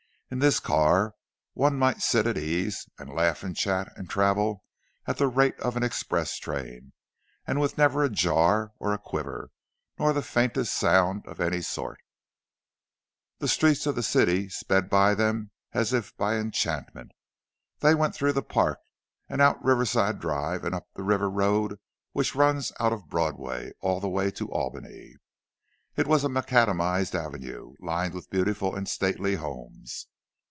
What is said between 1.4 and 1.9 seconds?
one